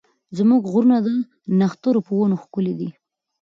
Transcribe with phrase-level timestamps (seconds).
[0.37, 1.07] زموږ غرونه د
[1.59, 2.89] نښترو په ونو ښکلي دي.